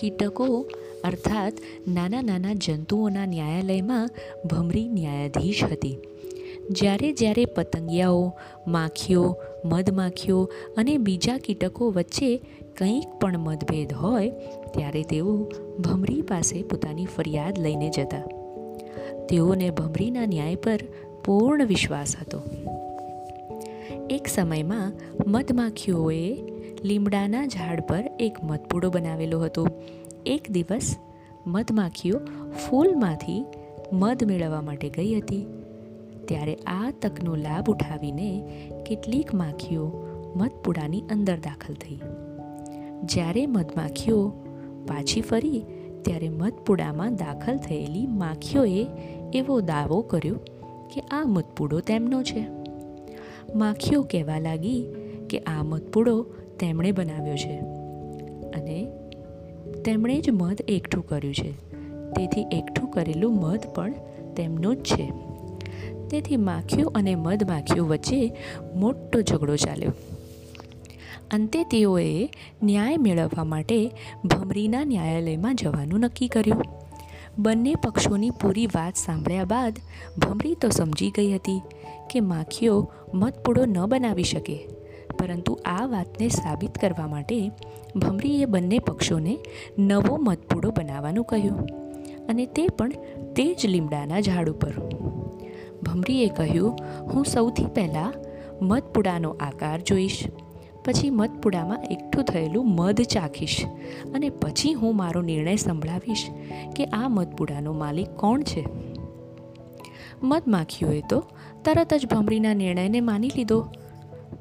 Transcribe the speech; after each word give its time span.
કીટકો 0.00 0.66
અર્થાત 1.04 1.52
નાના 1.88 2.22
નાના 2.22 2.54
જંતુઓના 2.54 3.26
ન્યાયાલયમાં 3.26 4.10
ભમરી 4.44 4.88
ન્યાયાધીશ 4.88 5.64
હતી. 5.64 5.98
જ્યારે 6.70 7.12
જ્યારે 7.12 7.44
પતંગિયાઓ, 7.44 8.32
માખીઓ, 8.66 9.36
મધમાખીઓ 9.64 10.50
અને 10.76 10.98
બીજા 10.98 11.38
કીટકો 11.38 11.90
વચ્ચે 11.90 12.36
કંઈક 12.78 13.08
પણ 13.20 13.38
મતભેદ 13.38 13.92
હોય, 13.92 14.30
ત્યારે 14.74 15.02
તેઓ 15.02 15.50
ભમરી 15.78 16.22
પાસે 16.22 16.62
પોતાની 16.62 17.06
ફરિયાદ 17.06 17.58
લઈને 17.58 17.90
જતા. 17.90 18.22
તેઓને 19.28 19.70
ભમરીના 19.70 20.26
ન્યાય 20.26 20.54
પર 20.54 20.78
પૂર્ણ 21.24 21.66
વિશ્વાસ 21.66 22.16
હતો. 22.16 22.42
એક 24.10 24.26
સમયમાં 24.26 24.92
મધમાખીઓએ 25.26 26.36
લીમડાના 26.84 27.46
ઝાડ 27.46 27.80
પર 27.80 28.10
એક 28.20 28.44
મધપૂડો 28.44 28.90
બનાવેલો 28.90 29.40
હતો. 29.40 29.66
એક 30.26 30.50
દિવસ 30.50 30.96
મધમાખીઓ 31.46 32.18
ફૂલમાંથી 32.68 33.44
મધ 33.92 34.24
મેળવવા 34.24 34.60
માટે 34.60 34.90
ગઈ 34.90 35.14
હતી. 35.14 35.46
ત્યારે 36.28 36.54
આ 36.54 36.92
તકનો 37.02 37.36
લાભ 37.36 37.70
ઉઠાવીને 37.70 38.42
કેટલીક 38.86 39.34
માખીઓ 39.34 39.92
મધપુડાની 40.36 41.02
અંદર 41.10 41.36
દાખલ 41.36 41.74
થઈ. 41.74 42.00
જ્યારે 43.04 43.46
મધમાખીઓ 43.46 44.28
પાછી 44.86 45.20
ફરી, 45.20 45.64
ત્યારે 46.02 46.28
મધપુડામાં 46.28 47.14
દાખલ 47.14 47.56
થયેલી 47.56 48.06
માખીઓએ 48.06 48.86
એવો 49.34 49.60
દાવો 49.60 50.02
કર્યો 50.02 50.34
કે 50.94 51.00
આ 51.00 51.24
મધપૂડો 51.26 51.80
તેમનો 51.80 52.22
છે. 52.22 52.46
માખીઓ 53.54 54.02
કહેવા 54.02 54.38
લાગી 54.38 54.86
કે 55.30 55.38
આ 55.38 55.62
મધપુડો 55.62 56.26
તેમણે 56.60 56.92
બનાવ્યો 56.92 57.36
છે. 57.36 57.58
અને 58.50 58.88
તેમણે 59.84 60.20
જ 60.20 60.30
મધ 60.30 60.62
એકઠું 60.68 61.06
કર્યું 61.06 61.34
છે. 61.34 61.52
તેથી 62.10 62.40
એકઠું 62.40 62.90
કરેલું 62.90 63.36
મધ 63.36 63.60
પણ 63.74 63.94
તેમનું 64.36 64.76
જ 64.76 64.82
છે. 64.82 65.12
તેથી 66.08 66.36
માખીઓ 66.36 66.88
અને 66.88 67.14
મધમાખીઓ 67.14 67.86
વચ્ચે 67.86 68.36
મોટો 68.74 69.20
ઝઘડો 69.20 69.56
ચાલ્યો. 69.56 69.92
અંતે 71.30 71.64
તેઓએ 71.64 72.30
ન્યાય 72.62 72.96
મેળવવા 72.96 73.44
માટે 73.44 73.90
ભમરીના 74.24 74.84
ન્યાયાલયમાં 74.84 75.56
જવાનું 75.56 76.00
નક્કી 76.00 76.28
કર્યું. 76.28 76.62
બંને 77.38 77.74
પક્ષોની 77.74 78.30
પૂરી 78.30 78.66
વાત 78.66 78.94
સાંભળ્યા 78.96 79.44
બાદ 79.44 79.78
ભમરી 80.18 80.54
તો 80.54 80.68
સમજી 80.68 81.10
ગઈ 81.10 81.34
હતી 81.34 81.60
કે 82.10 82.20
માખીઓ 82.20 82.90
મધપૂડો 83.14 83.64
ન 83.64 83.86
બનાવી 83.86 84.24
શકે. 84.24 84.68
પરંતુ 85.18 85.58
આ 85.64 85.86
વાતને 85.86 86.28
સાબિત 86.28 86.78
કરવા 86.78 87.06
માટે 87.06 87.50
ભમરીએ 87.96 88.44
બંને 88.44 88.78
પક્ષોને 88.78 89.38
નવો 89.78 90.16
મતપૂડો 90.16 90.70
બનાવવાનું 90.70 91.24
કહ્યું 91.24 91.66
અને 92.28 92.46
તે 92.46 92.68
પણ 92.68 92.92
તે 93.36 93.54
જ 93.54 93.66
લીમડાના 93.66 94.20
ઝાડ 94.20 94.50
ઉપર. 94.50 94.72
ભમરીએ 95.82 96.28
કહ્યું, 96.28 96.78
હું 97.14 97.24
સૌથી 97.24 97.66
પહેલાં 97.66 98.14
મધપુડાનો 98.62 99.30
આકાર 99.30 99.80
જોઈશ, 99.80 100.24
પછી 100.84 101.10
મધપુડામાં 101.10 101.84
એકઠું 101.90 102.24
થયેલું 102.24 102.74
મધ 102.74 103.00
ચાખીશ 103.00 103.64
અને 104.14 104.30
પછી 104.30 104.72
હું 104.72 104.96
મારો 104.96 105.22
નિર્ણય 105.22 105.56
સંભળાવીશ 105.56 106.26
કે 106.76 106.84
આ 106.84 107.08
મધપુડાનો 107.08 107.72
માલિક 107.72 108.08
કોણ 108.08 108.42
છે. 108.42 108.66
મધમાખીઓએ 110.22 111.02
તો 111.10 111.24
તરત 111.64 111.94
જ 111.94 112.06
ભમરીના 112.06 112.54
નિર્ણયને 112.54 113.00
માની 113.00 113.28
લીધો. 113.28 113.66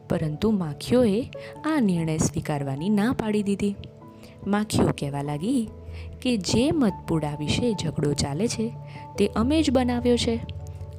પરંતુ 0.09 0.51
માખીઓએ 0.51 1.31
આ 1.65 1.79
નિર્ણય 1.79 2.17
સ્વીકારવાની 2.17 2.89
ના 2.89 3.11
પાડી 3.11 3.43
દીધી. 3.43 3.75
માખીઓ 4.47 4.87
કહેવા 4.87 5.21
લાગી 5.21 5.69
કે 6.21 6.37
જે 6.37 6.71
મધપુડા 6.71 7.35
વિશે 7.35 7.73
ઝઘડો 7.73 8.13
ચાલે 8.13 8.47
છે, 8.47 8.73
તે 9.17 9.27
અમે 9.27 9.61
જ 9.61 9.71
બનાવ્યો 9.71 10.17
છે. 10.17 10.39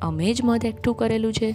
અમે 0.02 0.34
જ 0.34 0.40
મધ 0.44 0.64
એકઠું 0.64 0.94
કરેલું 0.94 1.32
છે. 1.32 1.54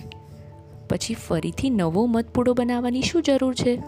પછી 0.90 1.13
ફરીથી 1.13 1.69
નવો 1.69 2.06
મધપુડો 2.06 2.53
બનાવવાની 2.53 3.01
શું 3.01 3.22
જરૂર 3.22 3.53
છે? 3.53 3.81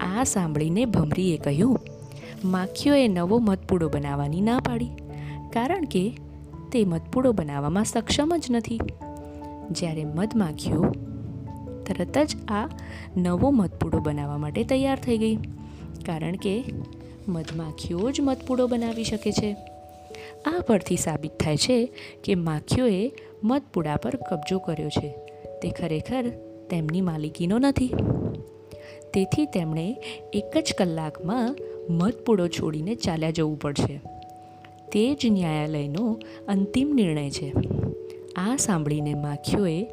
આ 0.00 0.24
સાંભળીને 0.24 0.84
ભમરીએ 0.84 1.36
કહ્યું, 1.36 1.80
માખીઓએ 2.44 3.08
નવો 3.08 3.38
મધપુડો 3.38 3.88
બનાવવાની 3.88 4.40
ના 4.40 4.58
પાડી, 4.58 4.88
કારણ 5.52 5.84
કે 5.84 6.16
તે 6.72 6.84
મધપુડો 6.84 7.32
બનાવવામાં 7.32 7.84
સક્ષમ 7.84 8.32
જ 8.38 8.46
નથી. 8.50 8.80
જ્યારે 9.70 10.04
મધમાખીઓ 10.04 10.92
તરત 11.86 12.18
જ 12.18 12.36
આ 12.48 12.68
નવો 13.16 13.50
મધપૂડો 13.50 13.98
બનાવવા 13.98 14.38
માટે 14.38 14.64
તૈયાર 14.64 14.98
થઈ 14.98 15.18
ગઈ. 15.18 15.36
કારણ 16.06 16.36
કે 16.36 16.64
મધમાખીઓ 17.28 18.10
જ 18.10 18.20
મધપૂડો 18.20 18.66
બનાવી 18.66 19.04
શકે 19.04 19.32
છે. 19.32 19.56
આ 20.46 20.60
પરથી 20.66 20.96
સાબિત 20.96 21.40
થાય 21.40 21.56
છે 21.56 21.92
કે 22.24 22.34
માખીઓએ 22.34 23.12
મધપૂડા 23.44 23.96
પર 23.96 24.14
કબજો 24.16 24.58
કર્યો 24.58 24.88
છે. 24.88 25.08
તે 25.62 25.70
ખરેખર 25.70 26.30
તેમની 26.70 27.00
માલિકીનો 27.00 27.58
નથી. 27.58 27.90
તેથી 29.14 29.46
તેમણે 29.46 29.96
એક 30.32 30.58
જ 30.58 30.74
કલાકમાં 30.78 31.56
મધપૂડો 31.90 32.48
છોડીને 32.48 32.94
ચાલ્યા 32.94 33.30
જવું 33.30 33.58
પડશે. 33.58 34.00
તે 34.92 35.14
જ 35.14 35.26
ન્યાયાલયનો 35.26 36.20
અંતિમ 36.48 36.92
નિર્ણય 36.94 37.30
છે. 37.30 37.52
આ 38.36 38.56
સાંભળીને 38.56 39.14
માખીઓએ 39.14 39.86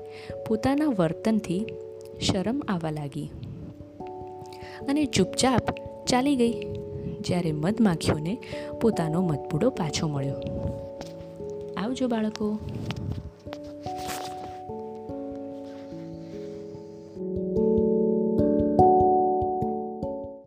પોતાના 0.48 0.86
વર્તનથી 0.86 1.66
શરમ 2.22 2.62
આવવા 2.68 2.92
લાગી. 2.92 3.32
અને 4.90 5.06
ચૂપચાપ 5.06 5.62
ચાલી 6.06 6.36
ગઈ, 6.36 6.54
જ્યારે 7.22 7.52
મધમાખીઓને 7.52 8.38
પોતાનો 8.82 9.22
મધપૂડો 9.22 9.70
પાછો 9.70 10.08
મળ્યો. 10.08 10.36
આવજો 11.78 12.08
બાળકો. 12.08 12.60